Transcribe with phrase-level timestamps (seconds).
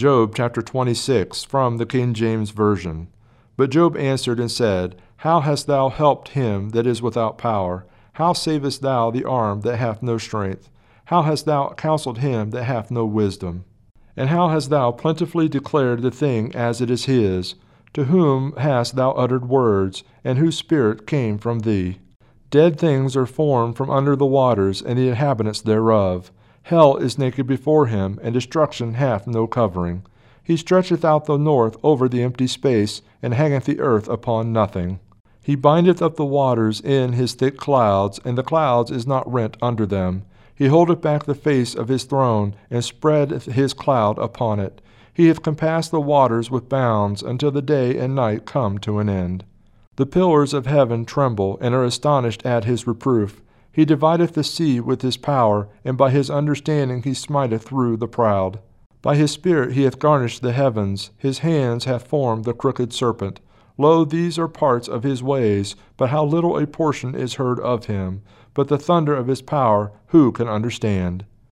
[0.00, 3.08] Job chapter 26 from the King James Version.
[3.58, 7.84] But Job answered and said, How hast thou helped him that is without power?
[8.14, 10.70] How savest thou the arm that hath no strength?
[11.04, 13.66] How hast thou counseled him that hath no wisdom?
[14.16, 17.56] And how hast thou plentifully declared the thing as it is his?
[17.92, 21.98] To whom hast thou uttered words, and whose spirit came from thee?
[22.48, 26.32] Dead things are formed from under the waters, and the inhabitants thereof.
[26.62, 30.04] Hell is naked before him, and destruction hath no covering.
[30.42, 35.00] He stretcheth out the north over the empty space, and hangeth the earth upon nothing.
[35.42, 39.56] He bindeth up the waters in his thick clouds, and the clouds is not rent
[39.62, 40.24] under them.
[40.54, 44.80] He holdeth back the face of his throne, and spreadeth his cloud upon it.
[45.14, 49.08] He hath compassed the waters with bounds, until the day and night come to an
[49.08, 49.44] end.
[49.96, 53.40] The pillars of heaven tremble, and are astonished at his reproof.
[53.72, 58.08] He divideth the sea with his power, and by his understanding he smiteth through the
[58.08, 58.58] proud.
[59.02, 63.40] By his spirit he hath garnished the heavens, his hands hath formed the crooked serpent.
[63.78, 67.86] Lo, these are parts of his ways, but how little a portion is heard of
[67.86, 68.22] him.
[68.52, 71.24] But the thunder of his power, who can understand?